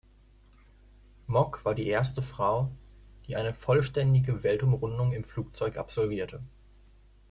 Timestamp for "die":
1.75-1.85, 3.27-3.35